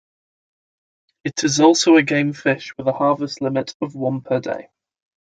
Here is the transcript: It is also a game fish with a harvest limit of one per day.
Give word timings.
It 1.23 1.43
is 1.43 1.59
also 1.59 1.95
a 1.95 2.01
game 2.01 2.33
fish 2.33 2.75
with 2.75 2.87
a 2.87 2.91
harvest 2.91 3.39
limit 3.39 3.75
of 3.81 3.93
one 3.93 4.21
per 4.21 4.39
day. 4.39 4.69